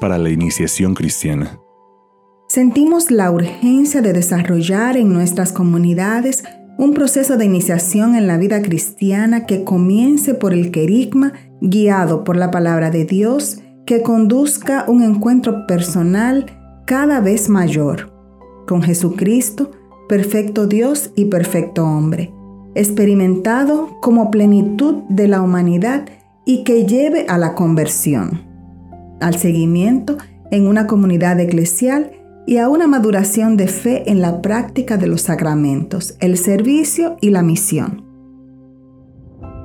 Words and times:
Para 0.00 0.18
la 0.18 0.30
iniciación 0.30 0.94
cristiana. 0.94 1.58
Sentimos 2.48 3.10
la 3.10 3.30
urgencia 3.30 4.02
de 4.02 4.12
desarrollar 4.12 4.96
en 4.96 5.12
nuestras 5.12 5.52
comunidades 5.52 6.44
un 6.76 6.92
proceso 6.92 7.36
de 7.36 7.44
iniciación 7.44 8.14
en 8.14 8.26
la 8.26 8.36
vida 8.36 8.60
cristiana 8.62 9.46
que 9.46 9.64
comience 9.64 10.34
por 10.34 10.52
el 10.52 10.70
querigma, 10.70 11.32
guiado 11.60 12.24
por 12.24 12.36
la 12.36 12.50
palabra 12.50 12.90
de 12.90 13.04
Dios, 13.04 13.60
que 13.86 14.02
conduzca 14.02 14.84
un 14.88 15.02
encuentro 15.02 15.66
personal 15.66 16.46
cada 16.86 17.20
vez 17.20 17.48
mayor 17.48 18.12
con 18.66 18.82
Jesucristo, 18.82 19.70
perfecto 20.08 20.66
Dios 20.66 21.10
y 21.16 21.26
perfecto 21.26 21.84
hombre, 21.84 22.32
experimentado 22.74 23.98
como 24.00 24.30
plenitud 24.30 25.02
de 25.08 25.28
la 25.28 25.42
humanidad 25.42 26.06
y 26.44 26.64
que 26.64 26.86
lleve 26.86 27.26
a 27.28 27.38
la 27.38 27.54
conversión, 27.54 28.53
al 29.20 29.36
seguimiento 29.36 30.16
en 30.50 30.66
una 30.66 30.86
comunidad 30.86 31.40
eclesial 31.40 32.12
y 32.46 32.58
a 32.58 32.68
una 32.68 32.86
maduración 32.86 33.56
de 33.56 33.68
fe 33.68 34.10
en 34.10 34.20
la 34.20 34.42
práctica 34.42 34.96
de 34.96 35.06
los 35.06 35.22
sacramentos, 35.22 36.16
el 36.20 36.36
servicio 36.36 37.16
y 37.20 37.30
la 37.30 37.42
misión. 37.42 38.04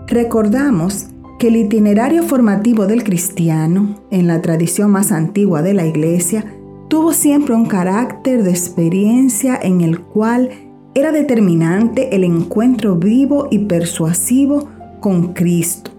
Recordamos 0.07 1.07
que 1.37 1.49
el 1.49 1.55
itinerario 1.55 2.23
formativo 2.23 2.87
del 2.87 3.03
cristiano, 3.03 3.95
en 4.11 4.27
la 4.27 4.41
tradición 4.41 4.91
más 4.91 5.11
antigua 5.11 5.61
de 5.61 5.73
la 5.73 5.85
Iglesia, 5.85 6.45
tuvo 6.89 7.13
siempre 7.13 7.53
un 7.53 7.65
carácter 7.65 8.43
de 8.43 8.49
experiencia 8.49 9.57
en 9.61 9.81
el 9.81 10.01
cual 10.01 10.49
era 10.95 11.11
determinante 11.11 12.15
el 12.15 12.23
encuentro 12.23 12.95
vivo 12.95 13.47
y 13.51 13.59
persuasivo 13.59 14.67
con 14.99 15.33
Cristo, 15.33 15.91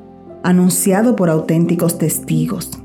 anunciado 0.42 1.14
por 1.14 1.30
auténticos 1.30 1.96
testigos. 1.96 2.79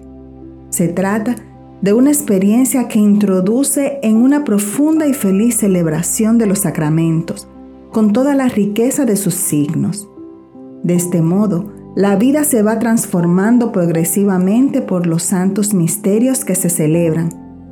Se 0.75 0.89
trata 0.89 1.35
de 1.81 1.93
una 1.93 2.09
experiencia 2.09 2.89
que 2.89 2.99
introduce 2.99 3.97
en 4.03 4.17
una 4.17 4.43
profunda 4.43 5.07
y 5.07 5.13
feliz 5.13 5.55
celebración 5.55 6.37
de 6.37 6.47
los 6.47 6.59
sacramentos, 6.59 7.47
con 7.93 8.11
toda 8.11 8.35
la 8.35 8.49
riqueza 8.49 9.05
de 9.05 9.15
sus 9.15 9.35
signos. 9.35 10.09
De 10.83 10.95
este 10.95 11.21
modo, 11.21 11.71
la 11.95 12.17
vida 12.17 12.43
se 12.43 12.61
va 12.61 12.77
transformando 12.77 13.71
progresivamente 13.71 14.81
por 14.81 15.07
los 15.07 15.23
santos 15.23 15.73
misterios 15.73 16.43
que 16.43 16.55
se 16.55 16.69
celebran, 16.69 17.29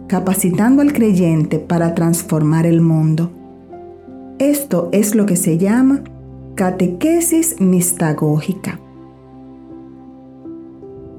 capacitando 0.07 0.81
al 0.81 0.93
creyente 0.93 1.59
para 1.59 1.95
transformar 1.95 2.65
el 2.65 2.79
mundo. 2.79 3.31
Esto 4.39 4.87
es 4.93 5.13
lo 5.13 5.25
que 5.25 5.35
se 5.35 5.57
llama 5.57 6.05
catequesis 6.55 7.59
mistagógica. 7.59 8.79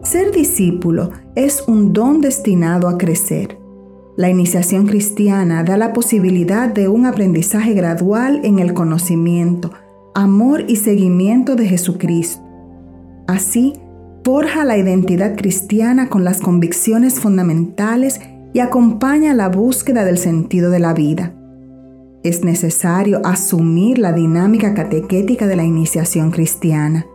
Ser 0.04 0.32
discípulo 0.32 1.12
es 1.34 1.64
un 1.66 1.94
don 1.94 2.20
destinado 2.20 2.88
a 2.88 2.98
crecer. 2.98 3.58
La 4.18 4.28
iniciación 4.28 4.86
cristiana 4.86 5.64
da 5.64 5.78
la 5.78 5.94
posibilidad 5.94 6.68
de 6.68 6.88
un 6.88 7.06
aprendizaje 7.06 7.72
gradual 7.72 8.42
en 8.44 8.58
el 8.58 8.74
conocimiento, 8.74 9.70
amor 10.14 10.66
y 10.68 10.76
seguimiento 10.76 11.56
de 11.56 11.66
Jesucristo. 11.66 12.42
Así, 13.26 13.72
forja 14.22 14.66
la 14.66 14.76
identidad 14.76 15.36
cristiana 15.36 16.10
con 16.10 16.22
las 16.22 16.42
convicciones 16.42 17.18
fundamentales 17.18 18.20
y 18.52 18.60
acompaña 18.60 19.32
la 19.32 19.48
búsqueda 19.48 20.04
del 20.04 20.18
sentido 20.18 20.70
de 20.70 20.80
la 20.80 20.92
vida. 20.92 21.34
Es 22.22 22.44
necesario 22.44 23.22
asumir 23.24 23.98
la 23.98 24.12
dinámica 24.12 24.74
catequética 24.74 25.46
de 25.46 25.56
la 25.56 25.64
iniciación 25.64 26.30
cristiana 26.30 27.06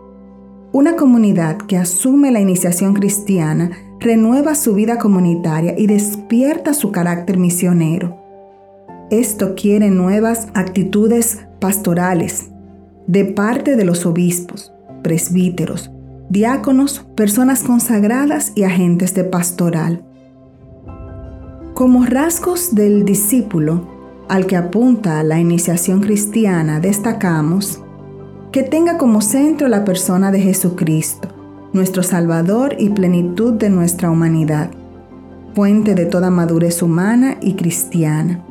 una 0.72 0.96
comunidad 0.96 1.58
que 1.58 1.78
asume 1.78 2.32
la 2.32 2.40
iniciación 2.40 2.94
cristiana 2.94 3.72
renueva 4.00 4.56
su 4.56 4.76
vida 4.76 4.98
comunitaria 4.98 5.74
y 5.78 5.88
despierta 5.88 6.74
su 6.74 6.92
carácter 6.92 7.38
misionero. 7.38 8.18
Esto 9.10 9.56
quiere 9.56 9.90
nuevas 9.90 10.48
actitudes 10.54 11.46
pastorales 11.60 12.50
de 13.08 13.26
parte 13.26 13.76
de 13.76 13.84
los 13.84 14.06
obispos, 14.06 14.72
presbíteros, 15.02 15.92
diáconos, 16.30 17.06
personas 17.16 17.64
consagradas 17.64 18.52
y 18.56 18.64
agentes 18.64 19.16
de 19.16 19.24
pastoral. 19.24 20.04
Como 21.74 22.06
rasgos 22.06 22.76
del 22.76 23.06
discípulo 23.06 23.88
al 24.28 24.46
que 24.46 24.56
apunta 24.56 25.24
la 25.24 25.40
iniciación 25.40 26.02
cristiana 26.02 26.80
destacamos 26.80 27.82
que 28.52 28.64
tenga 28.64 28.98
como 28.98 29.22
centro 29.22 29.68
la 29.68 29.86
persona 29.86 30.32
de 30.32 30.42
Jesucristo, 30.42 31.28
nuestro 31.72 32.02
Salvador 32.02 32.76
y 32.80 32.90
plenitud 32.90 33.54
de 33.54 33.70
nuestra 33.70 34.10
humanidad, 34.10 34.72
fuente 35.54 35.94
de 35.94 36.08
toda 36.08 36.32
madurez 36.32 36.82
humana 36.82 37.38
y 37.42 37.54
cristiana. 37.54 38.44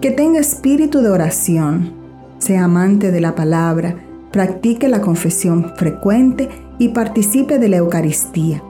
Que 0.00 0.10
tenga 0.10 0.40
espíritu 0.40 1.02
de 1.02 1.10
oración, 1.10 1.92
sea 2.38 2.64
amante 2.64 3.12
de 3.12 3.20
la 3.20 3.36
palabra, 3.36 3.94
practique 4.32 4.88
la 4.88 5.00
confesión 5.00 5.72
frecuente 5.76 6.48
y 6.80 6.88
participe 6.88 7.60
de 7.60 7.68
la 7.68 7.76
Eucaristía. 7.76 8.60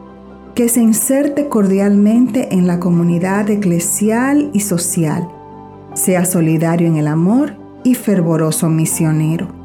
Que 0.54 0.68
se 0.68 0.82
inserte 0.82 1.48
cordialmente 1.48 2.52
en 2.52 2.66
la 2.66 2.78
comunidad 2.78 3.48
eclesial 3.48 4.50
y 4.52 4.60
social. 4.60 5.26
Sea 5.94 6.26
solidario 6.26 6.88
en 6.88 6.98
el 6.98 7.06
amor 7.06 7.54
y 7.84 7.94
fervoroso 7.94 8.68
misionero 8.68 9.61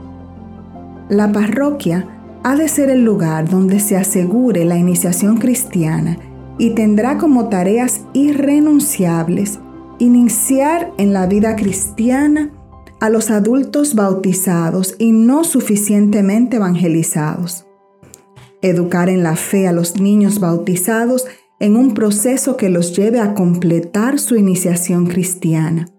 la 1.10 1.32
parroquia 1.32 2.08
ha 2.44 2.56
de 2.56 2.68
ser 2.68 2.90
el 2.90 3.04
lugar 3.04 3.50
donde 3.50 3.80
se 3.80 3.98
asegure 3.98 4.66
la 4.66 4.78
iniciación 4.78 5.38
cristiana 5.38 6.18
y 6.58 6.72
tendrá 6.72 7.18
como 7.18 7.50
tareas 7.50 8.02
irrenunciables 8.14 9.60
iniciar 10.00 10.92
en 10.98 11.14
la 11.14 11.26
vida 11.28 11.56
cristiana 11.56 12.52
a 13.00 13.10
los 13.10 13.30
adultos 13.30 13.96
bautizados 13.96 14.96
y 14.98 15.12
no 15.12 15.44
suficientemente 15.44 16.58
evangelizados. 16.58 17.66
Educar 18.62 19.10
en 19.10 19.24
la 19.24 19.36
fe 19.36 19.68
a 19.68 19.72
los 19.72 20.00
niños 20.00 20.40
bautizados 20.40 21.26
en 21.60 21.76
un 21.76 21.94
proceso 21.94 22.58
que 22.58 22.70
los 22.70 22.96
lleve 22.96 23.20
a 23.20 23.34
completar 23.34 24.20
su 24.20 24.36
iniciación 24.36 25.08
cristiana. 25.08 25.90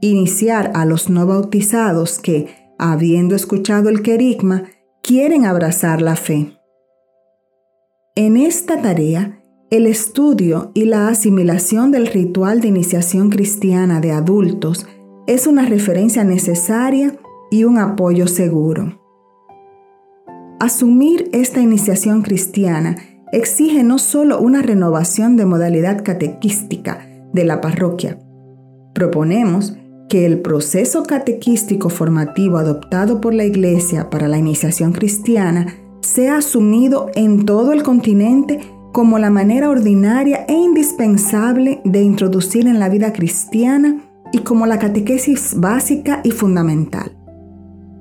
Iniciar 0.00 0.72
a 0.74 0.84
los 0.84 1.08
no 1.08 1.26
bautizados 1.26 2.18
que, 2.18 2.63
habiendo 2.78 3.34
escuchado 3.34 3.88
el 3.88 4.02
querigma, 4.02 4.64
quieren 5.02 5.44
abrazar 5.44 6.00
la 6.02 6.16
fe. 6.16 6.58
En 8.16 8.36
esta 8.36 8.80
tarea, 8.80 9.40
el 9.70 9.86
estudio 9.86 10.70
y 10.74 10.84
la 10.84 11.08
asimilación 11.08 11.90
del 11.90 12.06
ritual 12.06 12.60
de 12.60 12.68
iniciación 12.68 13.30
cristiana 13.30 14.00
de 14.00 14.12
adultos 14.12 14.86
es 15.26 15.46
una 15.46 15.66
referencia 15.66 16.22
necesaria 16.22 17.16
y 17.50 17.64
un 17.64 17.78
apoyo 17.78 18.26
seguro. 18.28 19.00
Asumir 20.60 21.28
esta 21.32 21.60
iniciación 21.60 22.22
cristiana 22.22 22.96
exige 23.32 23.82
no 23.82 23.98
solo 23.98 24.40
una 24.40 24.62
renovación 24.62 25.36
de 25.36 25.44
modalidad 25.44 26.04
catequística 26.04 27.08
de 27.32 27.44
la 27.44 27.60
parroquia. 27.60 28.18
Proponemos 28.94 29.76
que 30.08 30.26
el 30.26 30.40
proceso 30.40 31.02
catequístico 31.04 31.88
formativo 31.88 32.58
adoptado 32.58 33.20
por 33.20 33.34
la 33.34 33.44
Iglesia 33.44 34.10
para 34.10 34.28
la 34.28 34.38
iniciación 34.38 34.92
cristiana 34.92 35.66
sea 36.00 36.38
asumido 36.38 37.10
en 37.14 37.46
todo 37.46 37.72
el 37.72 37.82
continente 37.82 38.60
como 38.92 39.18
la 39.18 39.30
manera 39.30 39.70
ordinaria 39.70 40.44
e 40.46 40.52
indispensable 40.52 41.80
de 41.84 42.02
introducir 42.02 42.66
en 42.68 42.78
la 42.78 42.88
vida 42.88 43.12
cristiana 43.12 44.00
y 44.32 44.38
como 44.40 44.66
la 44.66 44.78
catequesis 44.78 45.54
básica 45.58 46.20
y 46.22 46.30
fundamental. 46.30 47.16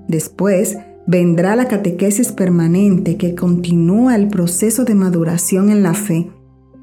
Después 0.07 0.77
vendrá 1.07 1.55
la 1.55 1.67
catequesis 1.67 2.31
permanente 2.31 3.17
que 3.17 3.35
continúa 3.35 4.15
el 4.15 4.27
proceso 4.27 4.85
de 4.85 4.95
maduración 4.95 5.69
en 5.69 5.83
la 5.83 5.93
fe, 5.93 6.29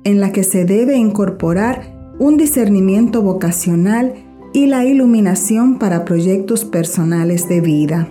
en 0.04 0.20
la 0.20 0.32
que 0.32 0.42
se 0.42 0.64
debe 0.64 0.96
incorporar 0.96 2.14
un 2.18 2.36
discernimiento 2.36 3.22
vocacional 3.22 4.14
y 4.52 4.66
la 4.66 4.84
iluminación 4.84 5.78
para 5.78 6.04
proyectos 6.04 6.64
personales 6.64 7.48
de 7.48 7.60
vida. 7.60 8.08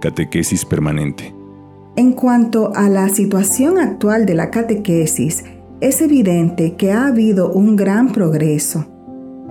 Catequesis 0.00 0.64
permanente. 0.64 1.34
En 1.96 2.12
cuanto 2.12 2.72
a 2.74 2.88
la 2.88 3.08
situación 3.08 3.78
actual 3.78 4.26
de 4.26 4.34
la 4.34 4.50
catequesis, 4.50 5.44
es 5.80 6.00
evidente 6.00 6.74
que 6.76 6.92
ha 6.92 7.06
habido 7.06 7.52
un 7.52 7.76
gran 7.76 8.12
progreso. 8.12 8.86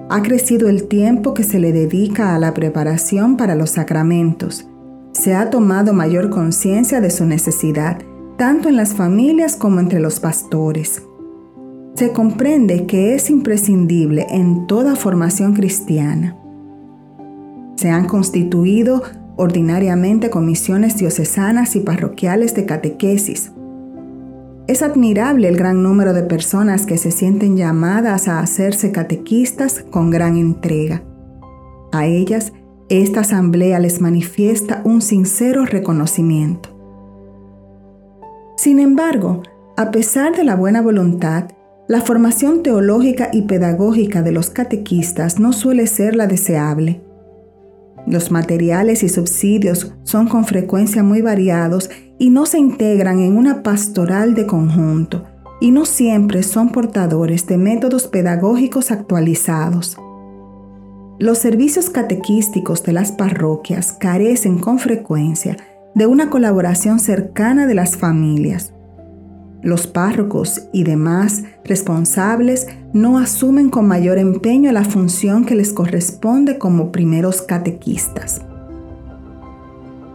Ha 0.10 0.22
crecido 0.22 0.70
el 0.70 0.88
tiempo 0.88 1.34
que 1.34 1.44
se 1.44 1.60
le 1.60 1.72
dedica 1.72 2.36
a 2.36 2.40
la 2.40 2.54
preparación 2.54 3.38
para 3.38 3.56
los 3.56 3.72
sacramentos. 3.72 4.68
Se 5.14 5.34
ha 5.34 5.50
tomado 5.50 5.94
mayor 5.94 6.30
conciencia 6.30 7.02
de 7.02 7.10
su 7.10 7.26
necesidad, 7.26 8.00
tanto 8.38 8.70
en 8.70 8.76
las 8.76 8.94
familias 8.94 9.56
como 9.56 9.80
entre 9.80 10.00
los 10.00 10.20
pastores 10.20 11.02
se 11.96 12.12
comprende 12.12 12.86
que 12.86 13.16
es 13.16 13.30
imprescindible 13.30 14.28
en 14.30 14.68
toda 14.68 14.96
formación 14.96 15.54
cristiana. 15.54 16.36
Se 17.78 17.90
han 17.90 18.08
constituido 18.08 19.02
ordinariamente 19.38 20.30
comisiones 20.30 20.98
diocesanas 20.98 21.76
y 21.76 21.82
parroquiales 21.82 22.54
de 22.54 22.66
catequesis. 22.66 23.52
Es 24.68 24.82
admirable 24.82 25.48
el 25.48 25.58
gran 25.58 25.84
número 25.84 26.14
de 26.14 26.24
personas 26.24 26.86
que 26.86 26.98
se 26.98 27.12
sienten 27.12 27.56
llamadas 27.56 28.28
a 28.28 28.40
hacerse 28.40 28.92
catequistas 28.92 29.86
con 29.90 30.10
gran 30.10 30.38
entrega. 30.38 31.04
A 31.92 32.08
ellas, 32.08 32.52
esta 32.90 33.22
asamblea 33.22 33.80
les 33.80 34.02
manifiesta 34.02 34.82
un 34.84 35.02
sincero 35.02 35.66
reconocimiento. 35.66 36.70
Sin 38.58 38.80
embargo, 38.80 39.44
a 39.78 39.92
pesar 39.92 40.36
de 40.36 40.44
la 40.44 40.56
buena 40.56 40.82
voluntad, 40.82 41.50
la 41.88 42.02
formación 42.02 42.64
teológica 42.64 43.30
y 43.32 43.44
pedagógica 43.44 44.24
de 44.24 44.32
los 44.32 44.50
catequistas 44.50 45.40
no 45.40 45.54
suele 45.54 45.86
ser 45.86 46.16
la 46.16 46.26
deseable. 46.26 47.02
Los 48.08 48.32
materiales 48.32 49.04
y 49.04 49.10
subsidios 49.10 49.94
son 50.04 50.28
con 50.28 50.46
frecuencia 50.46 51.04
muy 51.04 51.22
variados 51.22 51.90
y 52.18 52.30
no 52.30 52.46
se 52.46 52.58
integran 52.60 53.20
en 53.20 53.38
una 53.38 53.62
pastoral 53.64 54.34
de 54.34 54.48
conjunto 54.48 55.26
y 55.62 55.72
no 55.72 55.86
siempre 55.86 56.44
son 56.44 56.70
portadores 56.70 57.48
de 57.48 57.58
métodos 57.58 58.08
pedagógicos 58.08 58.92
actualizados. 58.92 59.98
Los 61.18 61.38
servicios 61.38 61.90
catequísticos 61.90 62.84
de 62.84 62.94
las 62.94 63.12
parroquias 63.12 63.94
carecen 63.94 64.60
con 64.60 64.80
frecuencia 64.80 65.56
de 65.94 66.08
una 66.08 66.30
colaboración 66.30 67.00
cercana 67.00 67.68
de 67.68 67.74
las 67.74 67.96
familias. 67.96 68.75
Los 69.66 69.88
párrocos 69.88 70.68
y 70.72 70.84
demás 70.84 71.42
responsables 71.64 72.68
no 72.94 73.18
asumen 73.18 73.72
con 73.72 73.88
mayor 73.88 74.20
empeño 74.20 74.72
la 74.72 74.84
función 74.84 75.44
que 75.44 75.56
les 75.56 75.74
corresponde 75.74 76.60
como 76.60 76.92
primeros 76.92 77.42
catequistas. 77.42 78.44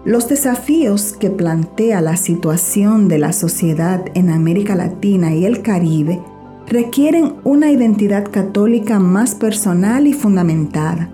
Los 0.04 0.28
desafíos 0.28 1.14
que 1.18 1.30
plantea 1.30 2.00
la 2.00 2.16
situación 2.16 3.08
de 3.08 3.18
la 3.18 3.32
sociedad 3.32 4.04
en 4.14 4.30
América 4.30 4.76
Latina 4.76 5.34
y 5.34 5.44
el 5.44 5.62
Caribe 5.62 6.20
requieren 6.68 7.32
una 7.42 7.72
identidad 7.72 8.30
católica 8.30 9.00
más 9.00 9.34
personal 9.34 10.06
y 10.06 10.12
fundamentada. 10.12 11.10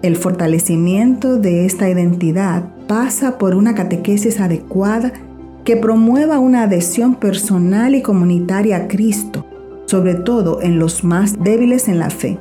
El 0.00 0.16
fortalecimiento 0.16 1.36
de 1.36 1.66
esta 1.66 1.90
identidad 1.90 2.70
pasa 2.86 3.36
por 3.36 3.54
una 3.54 3.74
catequesis 3.74 4.40
adecuada 4.40 5.12
que 5.64 5.76
promueva 5.76 6.38
una 6.38 6.62
adhesión 6.62 7.14
personal 7.14 7.94
y 7.94 8.02
comunitaria 8.02 8.76
a 8.76 8.88
Cristo, 8.88 9.44
sobre 9.86 10.14
todo 10.14 10.62
en 10.62 10.78
los 10.78 11.04
más 11.04 11.42
débiles 11.42 11.88
en 11.88 11.98
la 11.98 12.10
fe. 12.10 12.38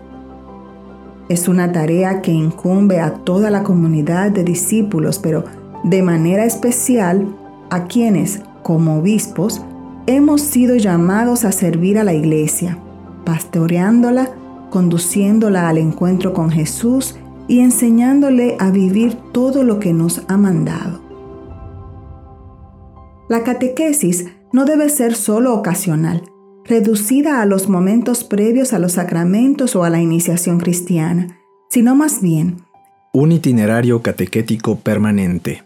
Es 1.30 1.48
una 1.48 1.71
tarea 1.71 2.21
que 2.21 2.31
incumbe 2.31 3.00
a 3.00 3.13
toda 3.13 3.51
la 3.51 3.63
comunidad 3.63 4.31
de 4.31 4.44
discípulos, 4.44 5.19
pero 5.19 5.44
de 5.83 6.01
manera 6.01 6.45
especial 6.45 7.27
a 7.69 7.86
quienes, 7.86 8.42
como 8.63 9.00
obispos, 9.00 9.62
hemos 10.07 10.42
sido 10.42 10.75
llamados 10.75 11.45
a 11.45 11.51
servir 11.51 12.00
a 12.00 12.04
la 12.04 12.13
iglesia, 12.13 12.80
pastoreándola, 13.25 14.30
conduciéndola 14.69 15.69
al 15.69 15.77
encuentro 15.77 16.33
con 16.33 16.50
Jesús 16.50 17.16
y 17.48 17.60
enseñándole 17.60 18.56
a 18.60 18.71
vivir 18.71 19.16
todo 19.31 19.63
lo 19.63 19.80
que 19.80 19.94
nos 19.94 20.24
ha 20.27 20.38
mandado. 20.38 21.08
La 23.30 23.44
catequesis 23.44 24.26
no 24.52 24.66
debe 24.66 24.90
ser 24.90 25.14
solo 25.14 25.54
ocasional, 25.54 26.24
reducida 26.66 27.42
a 27.42 27.46
los 27.46 27.70
momentos 27.70 28.24
previos 28.24 28.74
a 28.74 28.80
los 28.80 28.94
sacramentos 28.94 29.76
o 29.76 29.84
a 29.84 29.92
la 29.92 30.02
iniciación 30.02 30.60
cristiana, 30.60 31.40
sino 31.70 31.96
más 31.96 32.22
bien 32.22 32.58
un 33.14 33.31
itinerario 33.31 34.02
catequético 34.02 34.78
permanente. 34.78 35.64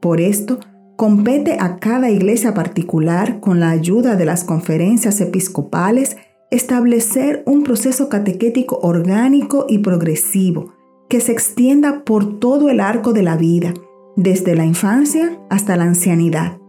Por 0.00 0.20
esto, 0.20 0.60
compete 0.96 1.56
a 1.58 1.78
cada 1.78 2.10
iglesia 2.10 2.54
particular, 2.54 3.40
con 3.40 3.60
la 3.60 3.70
ayuda 3.70 4.16
de 4.16 4.26
las 4.26 4.44
conferencias 4.44 5.20
episcopales, 5.20 6.16
establecer 6.50 7.42
un 7.46 7.62
proceso 7.62 8.08
catequético 8.08 8.78
orgánico 8.82 9.66
y 9.68 9.78
progresivo 9.78 10.74
que 11.08 11.20
se 11.20 11.32
extienda 11.32 12.04
por 12.04 12.38
todo 12.38 12.68
el 12.68 12.80
arco 12.80 13.12
de 13.12 13.22
la 13.22 13.36
vida, 13.36 13.74
desde 14.16 14.54
la 14.54 14.64
infancia 14.64 15.38
hasta 15.48 15.76
la 15.76 15.84
ancianidad, 15.84 16.59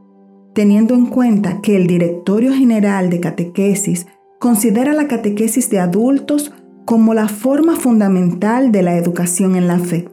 teniendo 0.54 0.94
en 0.94 1.06
cuenta 1.06 1.62
que 1.62 1.76
el 1.76 1.88
Directorio 1.88 2.54
General 2.54 3.10
de 3.10 3.20
Catequesis 3.20 4.08
considera 4.40 4.94
la 4.94 5.08
catequesis 5.08 5.70
de 5.70 5.80
adultos 5.80 6.52
como 6.86 7.14
la 7.14 7.28
forma 7.28 7.76
fundamental 7.76 8.72
de 8.72 8.82
la 8.82 8.98
educación 8.98 9.56
en 9.56 9.68
la 9.68 9.80
fe, 9.80 10.10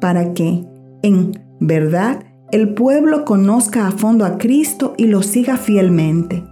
para 0.00 0.32
que, 0.32 0.64
en 1.02 1.32
verdad, 1.60 2.24
el 2.52 2.74
pueblo 2.74 3.24
conozca 3.24 3.86
a 3.86 3.90
fondo 3.90 4.24
a 4.24 4.38
Cristo 4.38 4.94
y 4.96 5.06
lo 5.06 5.22
siga 5.22 5.56
fielmente. 5.56 6.44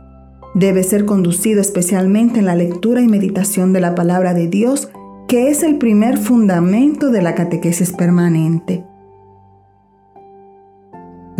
Debe 0.55 0.82
ser 0.82 1.05
conducido 1.05 1.61
especialmente 1.61 2.41
en 2.41 2.47
la 2.47 2.56
lectura 2.56 3.00
y 3.02 3.06
meditación 3.06 3.73
de 3.73 3.81
la 3.81 3.94
palabra 3.94 4.35
de 4.35 4.49
Dios, 4.49 4.91
que 5.29 5.49
es 5.49 5.62
el 5.62 5.79
primer 5.79 6.19
fundamento 6.19 7.11
de 7.11 7.23
la 7.23 7.37
catequesis 7.37 7.93
permanente. 7.93 8.85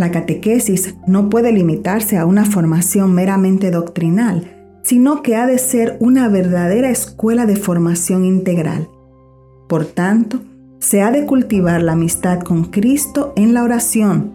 La 0.01 0.09
catequesis 0.09 0.95
no 1.05 1.29
puede 1.29 1.51
limitarse 1.51 2.17
a 2.17 2.25
una 2.25 2.43
formación 2.43 3.13
meramente 3.13 3.69
doctrinal, 3.69 4.51
sino 4.81 5.21
que 5.21 5.35
ha 5.35 5.45
de 5.45 5.59
ser 5.59 5.97
una 5.99 6.27
verdadera 6.27 6.89
escuela 6.89 7.45
de 7.45 7.55
formación 7.55 8.25
integral. 8.25 8.89
Por 9.69 9.85
tanto, 9.85 10.39
se 10.79 11.03
ha 11.03 11.11
de 11.11 11.27
cultivar 11.27 11.83
la 11.83 11.91
amistad 11.91 12.39
con 12.39 12.63
Cristo 12.63 13.31
en 13.35 13.53
la 13.53 13.63
oración, 13.63 14.31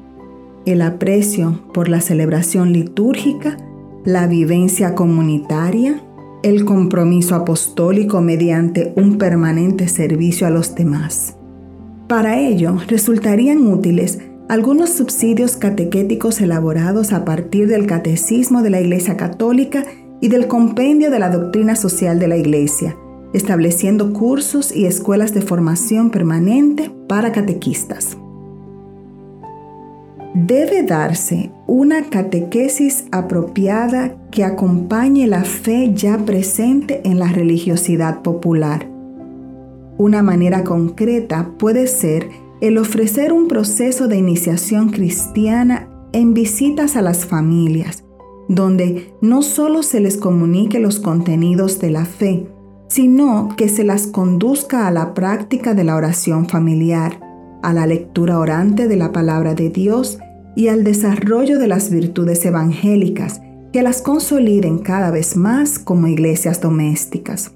el 0.66 0.82
aprecio 0.82 1.58
por 1.74 1.88
la 1.88 2.00
celebración 2.00 2.72
litúrgica, 2.72 3.56
la 4.04 4.28
vivencia 4.28 4.94
comunitaria, 4.94 6.00
el 6.44 6.64
compromiso 6.64 7.34
apostólico 7.34 8.20
mediante 8.20 8.92
un 8.94 9.18
permanente 9.18 9.88
servicio 9.88 10.46
a 10.46 10.50
los 10.50 10.76
demás. 10.76 11.36
Para 12.06 12.38
ello, 12.38 12.76
resultarían 12.86 13.66
útiles 13.66 14.20
algunos 14.48 14.90
subsidios 14.90 15.56
catequéticos 15.56 16.40
elaborados 16.40 17.12
a 17.12 17.24
partir 17.24 17.68
del 17.68 17.86
Catecismo 17.86 18.62
de 18.62 18.70
la 18.70 18.80
Iglesia 18.80 19.16
Católica 19.16 19.84
y 20.20 20.28
del 20.28 20.46
Compendio 20.46 21.10
de 21.10 21.18
la 21.18 21.30
Doctrina 21.30 21.76
Social 21.76 22.18
de 22.18 22.28
la 22.28 22.36
Iglesia, 22.36 22.96
estableciendo 23.32 24.12
cursos 24.12 24.74
y 24.74 24.86
escuelas 24.86 25.34
de 25.34 25.42
formación 25.42 26.10
permanente 26.10 26.90
para 27.08 27.32
catequistas 27.32 28.16
debe 30.36 30.82
darse 30.82 31.50
una 31.66 32.10
catequesis 32.10 33.06
apropiada 33.10 34.16
que 34.30 34.44
acompañe 34.44 35.26
la 35.26 35.44
fe 35.44 35.92
ya 35.94 36.18
presente 36.18 37.00
en 37.04 37.18
la 37.18 37.28
religiosidad 37.28 38.20
popular. 38.20 38.86
Una 39.96 40.22
manera 40.22 40.62
concreta 40.62 41.52
puede 41.56 41.86
ser 41.86 42.28
el 42.60 42.78
ofrecer 42.78 43.32
un 43.32 43.48
proceso 43.48 44.08
de 44.08 44.16
iniciación 44.16 44.88
cristiana 44.90 45.88
en 46.12 46.34
visitas 46.34 46.96
a 46.96 47.02
las 47.02 47.26
familias, 47.26 48.04
donde 48.48 49.12
no 49.20 49.42
solo 49.42 49.82
se 49.82 50.00
les 50.00 50.16
comunique 50.16 50.80
los 50.80 50.98
contenidos 51.00 51.78
de 51.78 51.90
la 51.90 52.04
fe, 52.04 52.46
sino 52.88 53.48
que 53.56 53.68
se 53.68 53.84
las 53.84 54.06
conduzca 54.06 54.86
a 54.86 54.90
la 54.90 55.12
práctica 55.12 55.74
de 55.74 55.84
la 55.84 55.96
oración 55.96 56.48
familiar, 56.48 57.20
a 57.62 57.72
la 57.72 57.86
lectura 57.86 58.38
orante 58.38 58.88
de 58.88 58.96
la 58.96 59.12
palabra 59.12 59.54
de 59.54 59.70
Dios 59.70 60.18
y 60.54 60.68
al 60.68 60.84
desarrollo 60.84 61.58
de 61.58 61.68
las 61.68 61.90
virtudes 61.90 62.44
evangélicas 62.46 63.42
que 63.72 63.82
las 63.82 64.00
consoliden 64.00 64.78
cada 64.78 65.10
vez 65.10 65.36
más 65.36 65.78
como 65.78 66.06
iglesias 66.06 66.60
domésticas. 66.60 67.52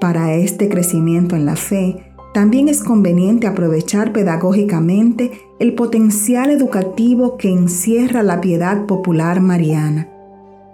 Para 0.00 0.34
este 0.34 0.68
crecimiento 0.68 1.34
en 1.34 1.46
la 1.46 1.56
fe, 1.56 2.14
también 2.36 2.68
es 2.68 2.84
conveniente 2.84 3.46
aprovechar 3.46 4.12
pedagógicamente 4.12 5.40
el 5.58 5.72
potencial 5.72 6.50
educativo 6.50 7.38
que 7.38 7.50
encierra 7.50 8.22
la 8.22 8.42
piedad 8.42 8.84
popular 8.84 9.40
mariana. 9.40 10.06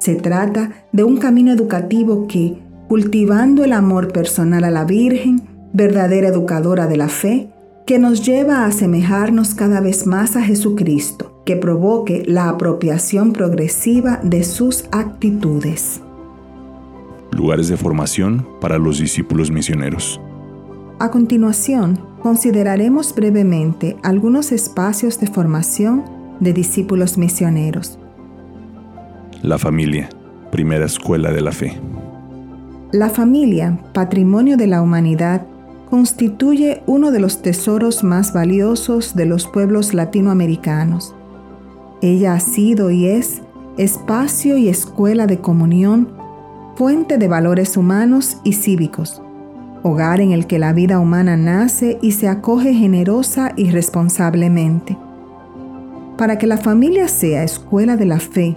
Se 0.00 0.16
trata 0.16 0.73
de 0.90 1.04
un 1.04 1.19
camino 1.19 1.52
educativo 1.52 2.26
que, 2.26 2.59
cultivando 2.88 3.62
el 3.62 3.75
amor 3.75 4.12
personal 4.12 4.64
a 4.64 4.73
la 4.73 4.85
Virgen, 4.85 5.42
verdadera 5.73 6.26
educadora 6.26 6.88
de 6.88 6.97
la 6.97 7.07
fe, 7.07 7.50
que 7.87 8.00
nos 8.00 8.26
lleva 8.26 8.64
a 8.64 8.66
asemejarnos 8.66 9.54
cada 9.54 9.81
vez 9.81 10.04
más 10.04 10.35
a 10.35 10.42
Jesucristo, 10.42 11.45
que 11.47 11.54
provoque 11.54 12.25
la 12.26 12.49
apropiación 12.49 13.33
progresiva 13.33 14.19
de 14.25 14.42
sus 14.42 14.87
actitudes. 14.90 16.00
Lugares 17.31 17.69
de 17.69 17.76
formación 17.76 18.49
para 18.61 18.78
los 18.78 18.99
discípulos 18.99 19.52
misioneros. 19.52 20.21
A 21.02 21.11
continuación, 21.11 21.99
consideraremos 22.23 23.12
brevemente 23.12 23.97
algunos 24.04 24.52
espacios 24.52 25.18
de 25.18 25.26
formación 25.26 26.04
de 26.38 26.52
discípulos 26.52 27.18
misioneros. 27.18 27.99
La 29.42 29.59
familia, 29.59 30.09
primera 30.52 30.87
escuela 30.87 31.32
de 31.32 31.40
la 31.40 31.50
fe. 31.50 31.76
La 32.92 33.11
familia, 33.11 33.80
patrimonio 33.92 34.56
de 34.56 34.68
la 34.68 34.80
humanidad, 34.80 35.44
constituye 35.90 36.85
uno 36.87 37.11
de 37.11 37.18
los 37.18 37.42
tesoros 37.42 38.04
más 38.04 38.32
valiosos 38.32 39.16
de 39.16 39.26
los 39.26 39.49
pueblos 39.49 39.94
latinoamericanos. 39.94 41.16
Ella 42.00 42.35
ha 42.35 42.38
sido 42.38 42.92
y 42.92 43.06
es 43.06 43.42
espacio 43.76 44.56
y 44.56 44.68
escuela 44.68 45.26
de 45.26 45.40
comunión, 45.40 46.11
fuente 46.76 47.18
de 47.18 47.26
valores 47.26 47.76
humanos 47.76 48.37
y 48.44 48.52
cívicos, 48.52 49.21
hogar 49.82 50.20
en 50.20 50.32
el 50.32 50.46
que 50.46 50.58
la 50.58 50.72
vida 50.72 50.98
humana 50.98 51.36
nace 51.36 51.98
y 52.02 52.12
se 52.12 52.28
acoge 52.28 52.74
generosa 52.74 53.52
y 53.56 53.70
responsablemente. 53.70 54.96
Para 56.16 56.38
que 56.38 56.46
la 56.46 56.56
familia 56.56 57.08
sea 57.08 57.42
escuela 57.42 57.96
de 57.96 58.04
la 58.06 58.20
fe 58.20 58.56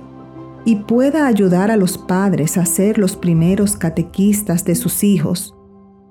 y 0.65 0.77
pueda 0.77 1.27
ayudar 1.27 1.71
a 1.71 1.77
los 1.77 1.97
padres 1.97 2.57
a 2.57 2.65
ser 2.65 2.97
los 2.97 3.15
primeros 3.15 3.75
catequistas 3.75 4.65
de 4.65 4.75
sus 4.75 5.03
hijos, 5.03 5.55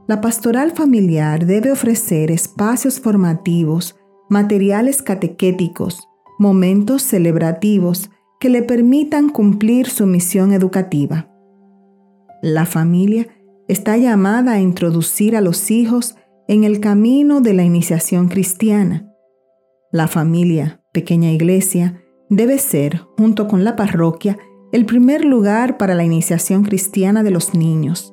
la 0.06 0.21
pastoral 0.21 0.73
familiar 0.73 1.47
debe 1.47 1.73
ofrecer 1.73 2.30
espacios 2.30 3.00
formativos, 3.00 3.97
materiales 4.28 5.02
catequéticos, 5.02 6.09
momentos 6.38 7.02
celebrativos 7.02 8.11
que 8.38 8.50
le 8.50 8.62
permitan 8.62 9.30
cumplir 9.30 9.88
su 9.88 10.06
misión 10.06 10.52
educativa. 10.52 11.30
La 12.42 12.66
familia 12.66 13.26
está 13.68 13.97
llamada 13.97 14.52
a 14.52 14.61
introducir 14.61 15.37
a 15.37 15.40
los 15.40 15.71
hijos 15.71 16.16
en 16.49 16.64
el 16.64 16.80
camino 16.80 17.40
de 17.40 17.54
la 17.54 17.64
iniciación 17.64 18.28
cristiana. 18.28 19.09
La 19.90 20.09
familia, 20.09 20.83
pequeña 20.92 21.30
iglesia, 21.30 22.02
debe 22.28 22.59
ser, 22.59 23.02
junto 23.16 23.49
con 23.49 23.64
la 23.64 23.76
parroquia, 23.76 24.38
el 24.73 24.87
primer 24.87 25.25
lugar 25.25 25.78
para 25.78 25.94
la 25.94 26.04
iniciación 26.04 26.64
cristiana 26.64 27.23
de 27.23 27.30
los 27.30 27.54
niños. 27.54 28.12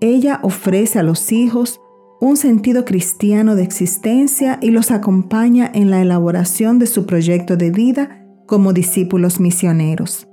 Ella 0.00 0.40
ofrece 0.42 0.98
a 0.98 1.02
los 1.02 1.32
hijos 1.32 1.80
un 2.20 2.36
sentido 2.36 2.84
cristiano 2.84 3.54
de 3.54 3.62
existencia 3.62 4.58
y 4.60 4.70
los 4.70 4.90
acompaña 4.90 5.70
en 5.72 5.90
la 5.90 6.02
elaboración 6.02 6.78
de 6.78 6.86
su 6.86 7.06
proyecto 7.06 7.56
de 7.56 7.70
vida 7.70 8.26
como 8.46 8.72
discípulos 8.72 9.40
misioneros. 9.40 10.28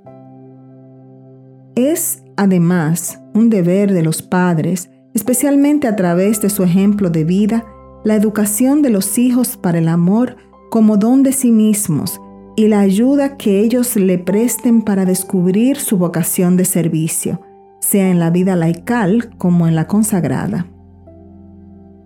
Es 1.74 2.22
además 2.36 3.20
un 3.38 3.50
deber 3.50 3.92
de 3.92 4.02
los 4.02 4.20
padres, 4.22 4.90
especialmente 5.14 5.86
a 5.86 5.96
través 5.96 6.40
de 6.40 6.50
su 6.50 6.62
ejemplo 6.62 7.10
de 7.10 7.24
vida, 7.24 7.64
la 8.04 8.14
educación 8.14 8.82
de 8.82 8.90
los 8.90 9.18
hijos 9.18 9.56
para 9.56 9.78
el 9.78 9.88
amor 9.88 10.36
como 10.70 10.96
don 10.96 11.22
de 11.22 11.32
sí 11.32 11.50
mismos 11.50 12.20
y 12.56 12.68
la 12.68 12.80
ayuda 12.80 13.36
que 13.36 13.60
ellos 13.60 13.96
le 13.96 14.18
presten 14.18 14.82
para 14.82 15.04
descubrir 15.04 15.78
su 15.78 15.96
vocación 15.96 16.56
de 16.56 16.64
servicio, 16.64 17.40
sea 17.80 18.10
en 18.10 18.18
la 18.18 18.30
vida 18.30 18.56
laical 18.56 19.30
como 19.38 19.68
en 19.68 19.74
la 19.74 19.86
consagrada. 19.86 20.66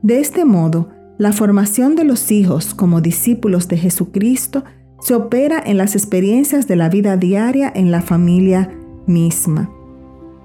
De 0.03 0.21
este 0.21 0.45
modo, 0.45 0.91
la 1.19 1.33
formación 1.33 1.97
de 1.97 2.05
los 2.05 2.31
hijos 2.31 2.75
como 2.75 3.01
discípulos 3.01 3.69
de 3.69 3.79
Jesucristo 3.79 4.65
se 5.01 5.15
opera 5.15 5.63
en 5.65 5.79
las 5.79 5.95
experiencias 5.95 6.69
de 6.69 6.77
la 6.77 6.89
vida 6.89 7.17
diaria 7.17 7.73
en 7.75 7.91
la 7.91 8.03
familia 8.03 8.71
misma. 9.07 9.71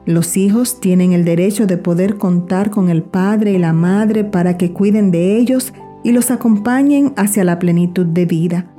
Los 0.08 0.38
hijos 0.38 0.80
tienen 0.80 1.12
el 1.12 1.26
derecho 1.26 1.68
de 1.68 1.76
poder 1.76 2.16
contar 2.16 2.70
con 2.70 2.88
el 2.90 3.04
padre 3.04 3.52
y 3.52 3.58
la 3.58 3.74
madre 3.74 4.24
para 4.24 4.58
que 4.58 4.72
cuiden 4.72 5.12
de 5.12 5.36
ellos 5.36 5.74
y 6.02 6.14
los 6.14 6.32
acompañen 6.32 7.12
hacia 7.18 7.44
la 7.44 7.60
plenitud 7.60 8.06
de 8.06 8.26
vida. 8.26 8.72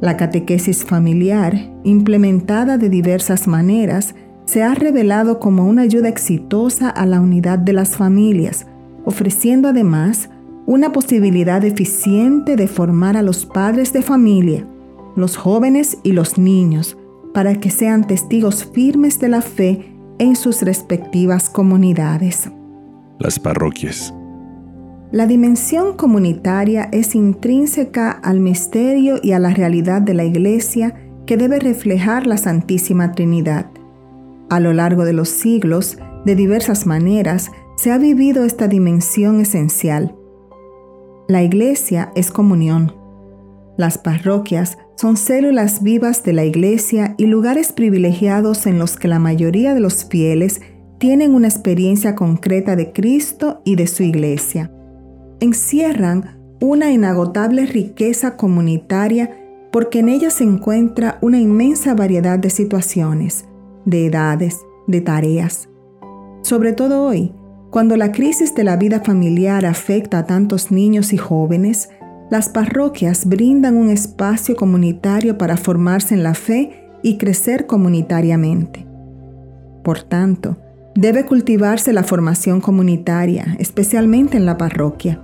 La 0.00 0.16
catequesis 0.16 0.84
familiar, 0.84 1.72
implementada 1.82 2.78
de 2.78 2.88
diversas 2.88 3.48
maneras, 3.48 4.14
se 4.44 4.62
ha 4.62 4.76
revelado 4.76 5.40
como 5.40 5.66
una 5.66 5.82
ayuda 5.82 6.08
exitosa 6.08 6.88
a 6.88 7.04
la 7.04 7.20
unidad 7.20 7.58
de 7.58 7.72
las 7.72 7.96
familias, 7.96 8.68
ofreciendo 9.04 9.70
además 9.70 10.30
una 10.66 10.92
posibilidad 10.92 11.64
eficiente 11.64 12.54
de 12.54 12.68
formar 12.68 13.16
a 13.16 13.22
los 13.22 13.44
padres 13.44 13.92
de 13.92 14.02
familia, 14.02 14.64
los 15.16 15.36
jóvenes 15.36 15.98
y 16.04 16.12
los 16.12 16.38
niños, 16.38 16.96
para 17.32 17.56
que 17.56 17.70
sean 17.70 18.06
testigos 18.06 18.64
firmes 18.64 19.18
de 19.18 19.28
la 19.28 19.42
fe 19.42 19.93
en 20.18 20.36
sus 20.36 20.62
respectivas 20.62 21.50
comunidades. 21.50 22.50
Las 23.18 23.38
parroquias. 23.38 24.14
La 25.12 25.26
dimensión 25.26 25.96
comunitaria 25.96 26.88
es 26.90 27.14
intrínseca 27.14 28.10
al 28.10 28.40
misterio 28.40 29.20
y 29.22 29.32
a 29.32 29.38
la 29.38 29.50
realidad 29.50 30.02
de 30.02 30.14
la 30.14 30.24
Iglesia 30.24 30.94
que 31.26 31.36
debe 31.36 31.60
reflejar 31.60 32.26
la 32.26 32.36
Santísima 32.36 33.12
Trinidad. 33.12 33.70
A 34.50 34.60
lo 34.60 34.72
largo 34.72 35.04
de 35.04 35.12
los 35.12 35.28
siglos, 35.28 35.98
de 36.24 36.34
diversas 36.34 36.86
maneras, 36.86 37.50
se 37.76 37.92
ha 37.92 37.98
vivido 37.98 38.44
esta 38.44 38.68
dimensión 38.68 39.40
esencial. 39.40 40.16
La 41.28 41.42
Iglesia 41.42 42.12
es 42.14 42.30
comunión. 42.30 43.03
Las 43.76 43.98
parroquias 43.98 44.78
son 44.96 45.16
células 45.16 45.82
vivas 45.82 46.22
de 46.22 46.32
la 46.32 46.44
iglesia 46.44 47.14
y 47.18 47.26
lugares 47.26 47.72
privilegiados 47.72 48.66
en 48.66 48.78
los 48.78 48.96
que 48.96 49.08
la 49.08 49.18
mayoría 49.18 49.74
de 49.74 49.80
los 49.80 50.04
fieles 50.04 50.60
tienen 50.98 51.34
una 51.34 51.48
experiencia 51.48 52.14
concreta 52.14 52.76
de 52.76 52.92
Cristo 52.92 53.60
y 53.64 53.74
de 53.74 53.86
su 53.88 54.04
iglesia. 54.04 54.70
Encierran 55.40 56.38
una 56.60 56.92
inagotable 56.92 57.66
riqueza 57.66 58.36
comunitaria 58.36 59.36
porque 59.72 59.98
en 59.98 60.08
ellas 60.08 60.34
se 60.34 60.44
encuentra 60.44 61.18
una 61.20 61.40
inmensa 61.40 61.94
variedad 61.94 62.38
de 62.38 62.50
situaciones, 62.50 63.44
de 63.84 64.06
edades, 64.06 64.60
de 64.86 65.00
tareas. 65.00 65.68
Sobre 66.42 66.72
todo 66.72 67.02
hoy, 67.02 67.32
cuando 67.70 67.96
la 67.96 68.12
crisis 68.12 68.54
de 68.54 68.62
la 68.62 68.76
vida 68.76 69.00
familiar 69.00 69.66
afecta 69.66 70.18
a 70.18 70.26
tantos 70.26 70.70
niños 70.70 71.12
y 71.12 71.16
jóvenes, 71.16 71.88
las 72.30 72.48
parroquias 72.48 73.26
brindan 73.26 73.76
un 73.76 73.90
espacio 73.90 74.56
comunitario 74.56 75.38
para 75.38 75.56
formarse 75.56 76.14
en 76.14 76.22
la 76.22 76.34
fe 76.34 76.88
y 77.02 77.18
crecer 77.18 77.66
comunitariamente. 77.66 78.86
Por 79.82 80.02
tanto, 80.02 80.56
debe 80.94 81.26
cultivarse 81.26 81.92
la 81.92 82.02
formación 82.02 82.60
comunitaria, 82.60 83.56
especialmente 83.58 84.36
en 84.36 84.46
la 84.46 84.56
parroquia. 84.56 85.20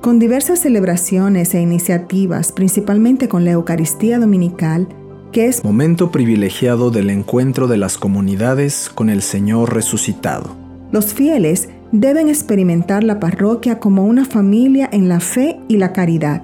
Con 0.00 0.18
diversas 0.18 0.58
celebraciones 0.58 1.54
e 1.54 1.60
iniciativas, 1.60 2.50
principalmente 2.50 3.28
con 3.28 3.44
la 3.44 3.52
Eucaristía 3.52 4.18
Dominical, 4.18 4.88
que 5.30 5.46
es 5.46 5.62
momento 5.62 6.10
privilegiado 6.10 6.90
del 6.90 7.08
encuentro 7.10 7.68
de 7.68 7.76
las 7.76 7.96
comunidades 7.96 8.90
con 8.92 9.08
el 9.08 9.22
Señor 9.22 9.72
resucitado. 9.72 10.56
Los 10.90 11.14
fieles 11.14 11.68
deben 11.92 12.28
experimentar 12.28 13.04
la 13.04 13.20
parroquia 13.20 13.78
como 13.78 14.04
una 14.04 14.24
familia 14.24 14.88
en 14.90 15.08
la 15.08 15.20
fe 15.20 15.60
y 15.68 15.76
la 15.76 15.92
caridad, 15.92 16.42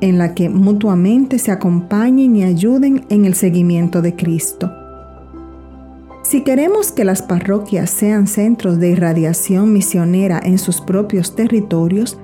en 0.00 0.18
la 0.18 0.34
que 0.34 0.48
mutuamente 0.48 1.38
se 1.38 1.52
acompañen 1.52 2.34
y 2.36 2.42
ayuden 2.42 3.06
en 3.08 3.24
el 3.24 3.34
seguimiento 3.34 4.02
de 4.02 4.16
Cristo. 4.16 4.72
Si 6.24 6.42
queremos 6.42 6.90
que 6.90 7.04
las 7.04 7.22
parroquias 7.22 7.90
sean 7.90 8.26
centros 8.26 8.80
de 8.80 8.90
irradiación 8.90 9.72
misionera 9.72 10.40
en 10.42 10.58
sus 10.58 10.80
propios 10.80 11.36
territorios, 11.36 12.18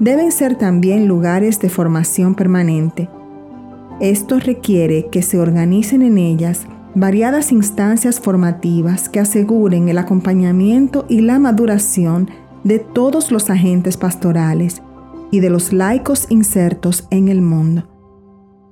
deben 0.00 0.32
ser 0.32 0.56
también 0.56 1.06
lugares 1.06 1.60
de 1.60 1.70
formación 1.70 2.34
permanente. 2.34 3.08
Esto 4.00 4.40
requiere 4.40 5.06
que 5.10 5.22
se 5.22 5.38
organicen 5.38 6.02
en 6.02 6.18
ellas 6.18 6.66
variadas 6.94 7.52
instancias 7.52 8.20
formativas 8.20 9.08
que 9.08 9.20
aseguren 9.20 9.88
el 9.88 9.98
acompañamiento 9.98 11.06
y 11.08 11.20
la 11.20 11.38
maduración 11.38 12.30
de 12.62 12.78
todos 12.78 13.30
los 13.30 13.50
agentes 13.50 13.96
pastorales 13.96 14.82
y 15.30 15.40
de 15.40 15.50
los 15.50 15.72
laicos 15.72 16.26
insertos 16.30 17.06
en 17.10 17.28
el 17.28 17.42
mundo. 17.42 17.90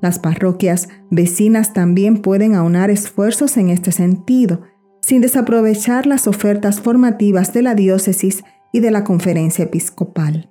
Las 0.01 0.19
parroquias 0.19 0.89
vecinas 1.11 1.73
también 1.73 2.23
pueden 2.23 2.55
aunar 2.55 2.91
esfuerzos 2.91 3.57
en 3.57 3.69
este 3.69 3.93
sentido, 3.93 4.63
sin 5.01 5.21
desaprovechar 5.21 6.07
las 6.07 6.27
ofertas 6.27 6.81
formativas 6.81 7.53
de 7.53 7.63
la 7.63 7.75
diócesis 7.75 8.45
y 8.73 8.81
de 8.81 8.91
la 8.91 9.05
conferencia 9.05 9.65
episcopal. 9.65 10.49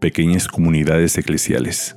Pequeñas 0.00 0.48
comunidades 0.48 1.16
eclesiales. 1.16 1.96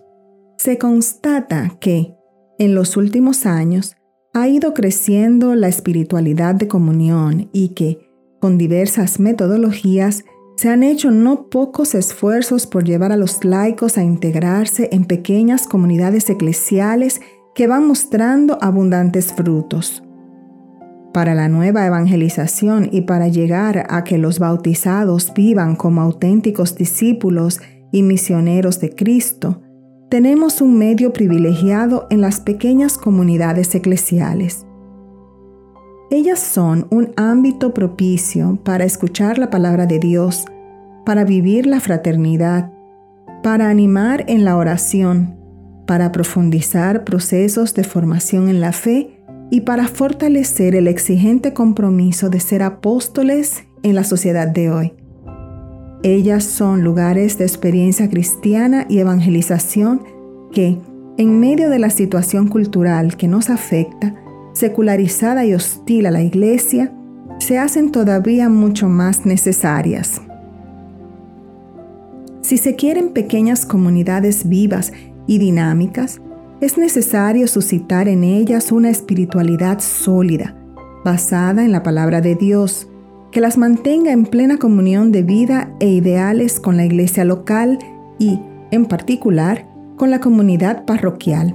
Se 0.58 0.78
constata 0.78 1.78
que, 1.80 2.14
en 2.60 2.76
los 2.76 2.96
últimos 2.96 3.46
años, 3.46 3.95
ha 4.36 4.50
ido 4.50 4.74
creciendo 4.74 5.56
la 5.56 5.70
espiritualidad 5.70 6.56
de 6.56 6.68
comunión 6.68 7.50
y 7.54 7.70
que, 7.70 8.12
con 8.42 8.58
diversas 8.58 9.18
metodologías, 9.18 10.26
se 10.58 10.70
han 10.70 10.84
hecho 10.84 11.10
no 11.10 11.50
pocos 11.50 11.96
esfuerzos 11.96 12.68
por 12.68 12.84
llevar 12.84 13.14
a 13.14 13.18
los 13.18 13.46
laicos 13.46 13.98
a 13.98 14.04
integrarse 14.04 14.90
en 14.92 15.06
pequeñas 15.06 15.68
comunidades 15.68 16.30
eclesiales 16.30 17.22
que 17.56 17.68
van 17.68 17.88
mostrando 17.88 18.58
abundantes 18.62 19.32
frutos. 19.32 20.04
Para 21.14 21.34
la 21.34 21.48
nueva 21.48 21.86
evangelización 21.86 22.90
y 22.92 23.02
para 23.02 23.30
llegar 23.30 23.88
a 23.90 24.04
que 24.04 24.18
los 24.18 24.40
bautizados 24.40 25.34
vivan 25.34 25.78
como 25.78 26.02
auténticos 26.02 26.76
discípulos 26.76 27.62
y 27.94 28.04
misioneros 28.04 28.82
de 28.82 28.90
Cristo, 28.90 29.62
tenemos 30.10 30.62
un 30.62 30.78
medio 30.78 31.14
privilegiado 31.14 32.08
en 32.10 32.22
las 32.22 32.40
pequeñas 32.40 32.98
comunidades 32.98 33.74
eclesiales. 33.74 34.66
Ellas 36.12 36.40
son 36.40 36.88
un 36.92 37.12
ámbito 37.18 37.74
propicio 37.74 38.60
para 38.64 38.86
escuchar 38.86 39.40
la 39.40 39.50
palabra 39.50 39.88
de 39.88 39.98
Dios, 39.98 40.46
para 41.06 41.24
vivir 41.24 41.66
la 41.66 41.80
fraternidad, 41.80 42.72
para 43.42 43.70
animar 43.70 44.24
en 44.28 44.46
la 44.46 44.58
oración, 44.58 45.36
para 45.88 46.12
profundizar 46.12 47.04
procesos 47.04 47.74
de 47.74 47.84
formación 47.84 48.48
en 48.50 48.62
la 48.62 48.72
fe 48.72 49.24
y 49.50 49.62
para 49.62 49.88
fortalecer 49.88 50.76
el 50.76 50.88
exigente 50.88 51.54
compromiso 51.54 52.30
de 52.30 52.40
ser 52.40 52.62
apóstoles 52.62 53.64
en 53.82 53.96
la 53.96 54.04
sociedad 54.04 54.48
de 54.48 54.72
hoy. 54.72 54.94
Ellas 56.06 56.44
son 56.44 56.84
lugares 56.84 57.40
de 57.40 57.46
experiencia 57.46 58.08
cristiana 58.12 58.86
y 58.88 59.00
evangelización 59.00 60.04
que, 60.52 60.78
en 61.18 61.40
medio 61.40 61.68
de 61.68 61.80
la 61.80 61.90
situación 61.90 62.48
cultural 62.48 63.18
que 63.18 63.28
nos 63.28 63.50
afecta, 63.50 64.14
secularizada 64.54 65.48
y 65.48 65.56
hostil 65.56 66.06
a 66.06 66.12
la 66.12 66.22
Iglesia, 66.22 66.94
se 67.40 67.58
hacen 67.58 67.92
todavía 67.92 68.50
mucho 68.50 68.88
más 68.88 69.26
necesarias. 69.26 70.22
Si 72.42 72.58
se 72.58 72.76
quieren 72.76 73.10
pequeñas 73.10 73.66
comunidades 73.66 74.48
vivas 74.48 74.94
y 75.26 75.40
dinámicas, 75.40 76.22
es 76.62 76.78
necesario 76.78 77.48
suscitar 77.48 78.08
en 78.08 78.24
ellas 78.24 78.72
una 78.72 78.92
espiritualidad 78.92 79.80
sólida, 79.80 80.56
basada 81.04 81.66
en 81.66 81.72
la 81.72 81.82
palabra 81.82 82.22
de 82.22 82.36
Dios, 82.36 82.90
que 83.36 83.42
las 83.42 83.58
mantenga 83.58 84.14
en 84.14 84.26
plena 84.26 84.56
comunión 84.56 85.12
de 85.12 85.22
vida 85.22 85.70
e 85.82 85.90
ideales 85.90 86.62
con 86.62 86.78
la 86.78 86.86
iglesia 86.86 87.26
local 87.26 87.80
y, 88.18 88.40
en 88.72 88.86
particular, 88.86 89.68
con 89.98 90.10
la 90.10 90.22
comunidad 90.22 90.86
parroquial. 90.86 91.54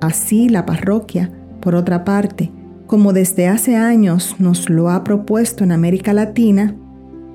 Así 0.00 0.48
la 0.48 0.66
parroquia, 0.66 1.30
por 1.60 1.76
otra 1.76 2.04
parte, 2.04 2.50
como 2.88 3.12
desde 3.12 3.46
hace 3.46 3.76
años 3.76 4.34
nos 4.40 4.68
lo 4.68 4.90
ha 4.90 5.04
propuesto 5.04 5.62
en 5.62 5.70
América 5.70 6.12
Latina, 6.12 6.74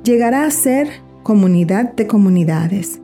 llegará 0.03 0.43
a 0.43 0.51
ser 0.51 0.89
comunidad 1.23 1.93
de 1.93 2.05
comunidades. 2.05 2.99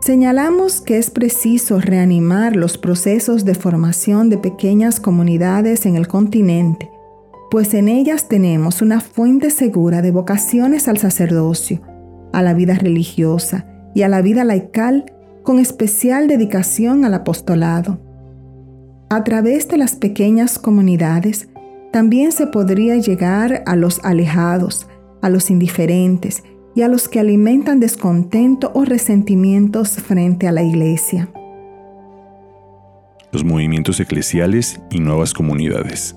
Señalamos 0.00 0.80
que 0.80 0.98
es 0.98 1.10
preciso 1.10 1.80
reanimar 1.80 2.56
los 2.56 2.76
procesos 2.76 3.44
de 3.44 3.54
formación 3.54 4.30
de 4.30 4.38
pequeñas 4.38 4.98
comunidades 4.98 5.86
en 5.86 5.94
el 5.94 6.08
continente, 6.08 6.90
pues 7.52 7.74
en 7.74 7.88
ellas 7.88 8.28
tenemos 8.28 8.80
una 8.80 9.02
fuente 9.02 9.50
segura 9.50 10.00
de 10.00 10.10
vocaciones 10.10 10.88
al 10.88 10.96
sacerdocio, 10.96 11.82
a 12.32 12.40
la 12.40 12.54
vida 12.54 12.76
religiosa 12.76 13.66
y 13.94 14.00
a 14.00 14.08
la 14.08 14.22
vida 14.22 14.42
laical 14.42 15.04
con 15.42 15.58
especial 15.58 16.28
dedicación 16.28 17.04
al 17.04 17.12
apostolado. 17.12 18.00
A 19.10 19.22
través 19.22 19.68
de 19.68 19.76
las 19.76 19.96
pequeñas 19.96 20.58
comunidades 20.58 21.50
también 21.92 22.32
se 22.32 22.46
podría 22.46 22.96
llegar 22.96 23.62
a 23.66 23.76
los 23.76 24.02
alejados, 24.02 24.88
a 25.20 25.28
los 25.28 25.50
indiferentes 25.50 26.44
y 26.74 26.80
a 26.80 26.88
los 26.88 27.06
que 27.06 27.20
alimentan 27.20 27.80
descontento 27.80 28.72
o 28.74 28.86
resentimientos 28.86 29.90
frente 29.90 30.48
a 30.48 30.52
la 30.52 30.62
iglesia. 30.62 31.28
Los 33.30 33.44
movimientos 33.44 34.00
eclesiales 34.00 34.80
y 34.90 35.00
nuevas 35.00 35.34
comunidades. 35.34 36.16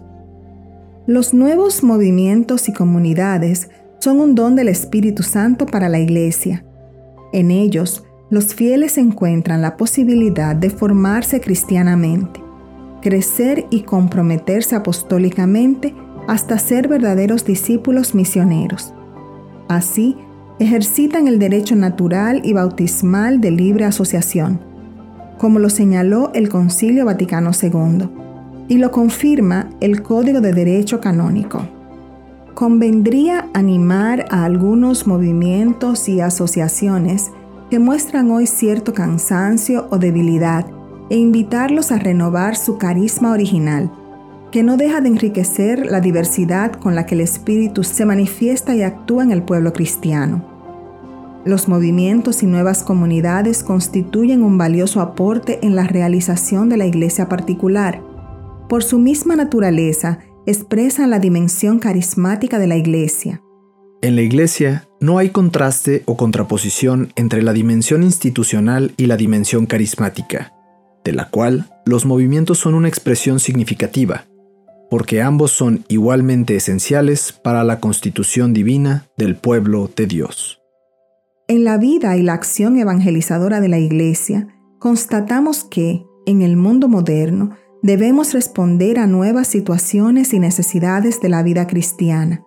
Los 1.07 1.33
nuevos 1.33 1.83
movimientos 1.83 2.67
y 2.69 2.73
comunidades 2.73 3.69
son 3.99 4.19
un 4.19 4.35
don 4.35 4.55
del 4.55 4.67
Espíritu 4.67 5.23
Santo 5.23 5.65
para 5.65 5.89
la 5.89 5.99
iglesia. 5.99 6.65
En 7.33 7.51
ellos, 7.51 8.03
los 8.29 8.55
fieles 8.55 8.97
encuentran 8.97 9.61
la 9.61 9.77
posibilidad 9.77 10.55
de 10.55 10.69
formarse 10.69 11.41
cristianamente 11.41 12.45
crecer 13.05 13.67
y 13.69 13.81
comprometerse 13.81 14.75
apostólicamente 14.75 15.93
hasta 16.27 16.57
ser 16.57 16.87
verdaderos 16.87 17.45
discípulos 17.45 18.15
misioneros. 18.15 18.95
Así, 19.67 20.17
ejercitan 20.57 21.27
el 21.27 21.37
derecho 21.37 21.75
natural 21.75 22.41
y 22.43 22.53
bautismal 22.53 23.41
de 23.41 23.51
libre 23.51 23.85
asociación, 23.85 24.59
como 25.37 25.59
lo 25.59 25.69
señaló 25.69 26.31
el 26.33 26.49
Concilio 26.49 27.05
Vaticano 27.05 27.51
II, 27.61 28.09
y 28.67 28.77
lo 28.77 28.91
confirma 28.91 29.69
el 29.79 30.01
Código 30.01 30.41
de 30.41 30.53
Derecho 30.53 30.99
Canónico. 30.99 31.67
Convendría 32.53 33.49
animar 33.53 34.25
a 34.29 34.45
algunos 34.45 35.07
movimientos 35.07 36.07
y 36.07 36.21
asociaciones 36.21 37.31
que 37.69 37.79
muestran 37.79 38.31
hoy 38.31 38.47
cierto 38.47 38.93
cansancio 38.93 39.87
o 39.89 39.97
debilidad 39.97 40.65
e 41.09 41.17
invitarlos 41.17 41.91
a 41.91 41.99
renovar 41.99 42.55
su 42.55 42.77
carisma 42.77 43.31
original, 43.31 43.91
que 44.51 44.63
no 44.63 44.77
deja 44.77 45.01
de 45.01 45.09
enriquecer 45.09 45.85
la 45.85 45.99
diversidad 45.99 46.71
con 46.71 46.95
la 46.95 47.05
que 47.05 47.15
el 47.15 47.21
Espíritu 47.21 47.83
se 47.83 48.05
manifiesta 48.05 48.73
y 48.75 48.83
actúa 48.83 49.23
en 49.23 49.31
el 49.31 49.43
pueblo 49.43 49.73
cristiano. 49.73 50.55
Los 51.45 51.67
movimientos 51.67 52.41
y 52.41 52.47
nuevas 52.47 52.83
comunidades 52.83 53.63
constituyen 53.63 54.41
un 54.41 54.57
valioso 54.57 54.99
aporte 55.01 55.59
en 55.61 55.75
la 55.75 55.83
realización 55.83 56.69
de 56.69 56.77
la 56.77 56.87
iglesia 56.87 57.29
particular. 57.29 58.01
Por 58.69 58.83
su 58.83 58.99
misma 58.99 59.35
naturaleza, 59.35 60.19
expresan 60.45 61.09
la 61.09 61.19
dimensión 61.19 61.79
carismática 61.79 62.59
de 62.59 62.67
la 62.67 62.77
iglesia. 62.77 63.41
En 64.01 64.15
la 64.15 64.21
iglesia 64.21 64.87
no 64.99 65.17
hay 65.17 65.29
contraste 65.29 66.03
o 66.05 66.17
contraposición 66.17 67.11
entre 67.15 67.41
la 67.41 67.53
dimensión 67.53 68.03
institucional 68.03 68.93
y 68.97 69.07
la 69.07 69.17
dimensión 69.17 69.65
carismática 69.65 70.51
de 71.05 71.13
la 71.13 71.29
cual 71.29 71.69
los 71.85 72.05
movimientos 72.05 72.57
son 72.57 72.73
una 72.73 72.89
expresión 72.89 73.39
significativa, 73.39 74.25
porque 74.89 75.21
ambos 75.21 75.51
son 75.51 75.85
igualmente 75.87 76.55
esenciales 76.55 77.31
para 77.31 77.63
la 77.63 77.79
constitución 77.79 78.53
divina 78.53 79.07
del 79.15 79.35
pueblo 79.35 79.89
de 79.95 80.07
Dios. 80.07 80.59
En 81.47 81.63
la 81.63 81.77
vida 81.77 82.17
y 82.17 82.23
la 82.23 82.33
acción 82.33 82.77
evangelizadora 82.77 83.61
de 83.61 83.69
la 83.69 83.77
Iglesia, 83.77 84.47
constatamos 84.79 85.63
que, 85.63 86.03
en 86.25 86.41
el 86.41 86.57
mundo 86.57 86.87
moderno, 86.87 87.51
debemos 87.81 88.33
responder 88.33 88.99
a 88.99 89.07
nuevas 89.07 89.47
situaciones 89.47 90.33
y 90.33 90.39
necesidades 90.39 91.21
de 91.21 91.29
la 91.29 91.43
vida 91.43 91.67
cristiana. 91.67 92.43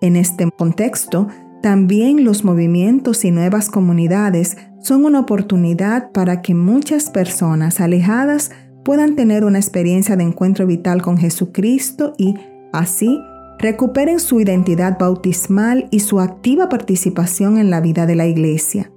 En 0.00 0.16
este 0.16 0.50
contexto, 0.50 1.28
también 1.62 2.24
los 2.24 2.42
movimientos 2.44 3.24
y 3.24 3.30
nuevas 3.30 3.70
comunidades 3.70 4.56
son 4.80 5.04
una 5.04 5.20
oportunidad 5.20 6.10
para 6.10 6.42
que 6.42 6.54
muchas 6.54 7.08
personas 7.08 7.80
alejadas 7.80 8.50
puedan 8.84 9.14
tener 9.14 9.44
una 9.44 9.58
experiencia 9.58 10.16
de 10.16 10.24
encuentro 10.24 10.66
vital 10.66 11.02
con 11.02 11.18
Jesucristo 11.18 12.14
y, 12.18 12.34
así, 12.72 13.20
recuperen 13.60 14.18
su 14.18 14.40
identidad 14.40 14.98
bautismal 14.98 15.86
y 15.92 16.00
su 16.00 16.18
activa 16.18 16.68
participación 16.68 17.58
en 17.58 17.70
la 17.70 17.80
vida 17.80 18.06
de 18.06 18.16
la 18.16 18.26
Iglesia. 18.26 18.90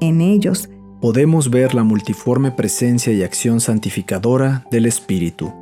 En 0.00 0.22
ellos, 0.22 0.69
podemos 1.00 1.50
ver 1.50 1.74
la 1.74 1.82
multiforme 1.82 2.50
presencia 2.50 3.12
y 3.12 3.22
acción 3.22 3.60
santificadora 3.60 4.66
del 4.70 4.86
Espíritu. 4.86 5.52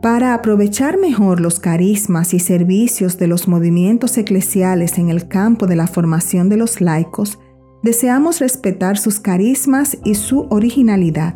Para 0.00 0.32
aprovechar 0.32 0.98
mejor 0.98 1.40
los 1.40 1.60
carismas 1.60 2.32
y 2.32 2.40
servicios 2.40 3.18
de 3.18 3.26
los 3.26 3.48
movimientos 3.48 4.16
eclesiales 4.16 4.96
en 4.96 5.10
el 5.10 5.28
campo 5.28 5.66
de 5.66 5.76
la 5.76 5.86
formación 5.86 6.48
de 6.48 6.56
los 6.56 6.80
laicos, 6.80 7.38
deseamos 7.82 8.40
respetar 8.40 8.96
sus 8.96 9.20
carismas 9.20 9.98
y 10.04 10.14
su 10.14 10.46
originalidad, 10.48 11.34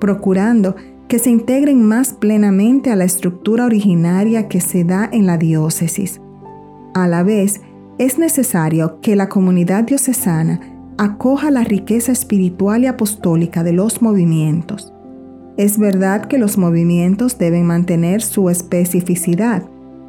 procurando 0.00 0.76
que 1.08 1.18
se 1.18 1.28
integren 1.28 1.82
más 1.82 2.14
plenamente 2.14 2.90
a 2.90 2.96
la 2.96 3.04
estructura 3.04 3.66
originaria 3.66 4.48
que 4.48 4.62
se 4.62 4.82
da 4.84 5.08
en 5.12 5.26
la 5.26 5.36
diócesis. 5.36 6.20
A 6.94 7.06
la 7.06 7.22
vez, 7.22 7.60
es 7.98 8.18
necesario 8.18 9.00
que 9.02 9.14
la 9.14 9.28
comunidad 9.28 9.84
diocesana 9.84 10.75
acoja 10.98 11.50
la 11.50 11.64
riqueza 11.64 12.12
espiritual 12.12 12.84
y 12.84 12.86
apostólica 12.86 13.62
de 13.62 13.72
los 13.72 14.02
movimientos 14.02 14.92
es 15.56 15.78
verdad 15.78 16.26
que 16.26 16.38
los 16.38 16.58
movimientos 16.58 17.38
deben 17.38 17.66
mantener 17.66 18.20
su 18.20 18.50
especificidad, 18.50 19.62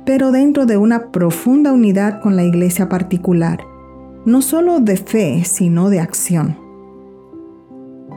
pero 0.06 0.32
dentro 0.32 0.66
de 0.66 0.76
una 0.76 1.12
profunda 1.12 1.72
unidad 1.72 2.22
con 2.22 2.36
la 2.36 2.44
iglesia 2.44 2.90
particular, 2.90 3.62
no 4.26 4.42
solo 4.42 4.82
de 4.82 4.98
fe, 4.98 5.44
sino 5.46 5.90
de 5.90 6.02
acción. 6.02 6.58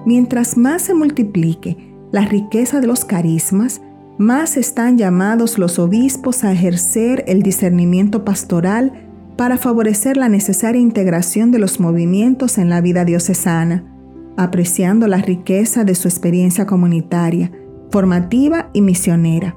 Mientras 0.07 0.57
más 0.57 0.83
se 0.83 0.95
multiplique 0.95 1.77
la 2.11 2.25
riqueza 2.25 2.81
de 2.81 2.89
los 2.89 3.05
carismas, 3.05 3.81
más 4.19 4.57
están 4.57 4.99
llamados 4.99 5.57
los 5.57 5.79
obispos 5.79 6.43
a 6.43 6.53
ejercer 6.53 7.25
el 7.29 7.43
discernimiento 7.43 8.25
pastoral 8.25 9.10
para 9.37 9.57
favorecer 9.59 10.17
la 10.17 10.29
necesaria 10.29 10.81
integración 10.81 11.51
de 11.51 11.59
los 11.59 11.81
movimientos 11.81 12.59
en 12.59 12.69
la 12.69 12.81
vida 12.81 13.05
diocesana 13.05 13.91
apreciando 14.37 15.07
la 15.07 15.19
riqueza 15.19 15.85
de 15.85 15.95
su 15.95 16.09
experiencia 16.09 16.67
comunitaria, 16.67 17.53
formativa 17.91 18.71
y 18.73 18.81
misionera. 18.81 19.57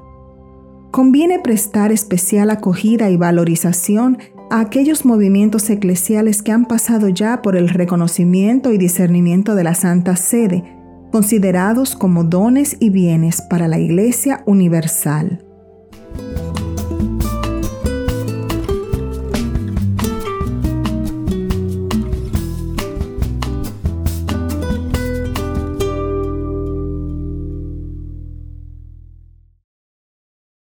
Conviene 0.90 1.40
prestar 1.40 1.90
especial 1.90 2.50
acogida 2.50 3.10
y 3.10 3.16
valorización 3.16 4.18
a 4.50 4.60
aquellos 4.60 5.04
movimientos 5.04 5.70
eclesiales 5.70 6.42
que 6.42 6.52
han 6.52 6.66
pasado 6.66 7.08
ya 7.08 7.40
por 7.40 7.56
el 7.56 7.70
reconocimiento 7.70 8.72
y 8.72 8.78
discernimiento 8.78 9.54
de 9.54 9.64
la 9.64 9.74
Santa 9.74 10.16
Sede, 10.16 10.64
considerados 11.10 11.96
como 11.96 12.24
dones 12.24 12.76
y 12.78 12.90
bienes 12.90 13.40
para 13.40 13.68
la 13.68 13.78
Iglesia 13.78 14.42
Universal. 14.46 15.43